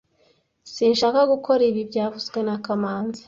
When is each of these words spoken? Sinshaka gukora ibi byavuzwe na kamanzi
Sinshaka 0.73 1.19
gukora 1.31 1.61
ibi 1.69 1.81
byavuzwe 1.89 2.39
na 2.47 2.55
kamanzi 2.65 3.19